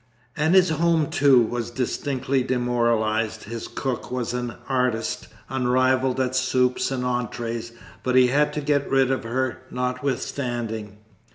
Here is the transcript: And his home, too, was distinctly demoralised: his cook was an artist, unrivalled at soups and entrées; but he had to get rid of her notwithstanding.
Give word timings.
And 0.35 0.55
his 0.55 0.71
home, 0.71 1.11
too, 1.11 1.43
was 1.43 1.69
distinctly 1.69 2.41
demoralised: 2.41 3.43
his 3.43 3.67
cook 3.67 4.09
was 4.09 4.33
an 4.33 4.55
artist, 4.67 5.27
unrivalled 5.47 6.19
at 6.19 6.35
soups 6.35 6.89
and 6.89 7.03
entrées; 7.03 7.71
but 8.01 8.15
he 8.15 8.25
had 8.29 8.51
to 8.53 8.61
get 8.61 8.89
rid 8.89 9.11
of 9.11 9.23
her 9.25 9.61
notwithstanding. 9.69 10.97